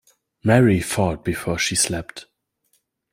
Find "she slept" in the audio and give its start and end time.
1.59-2.25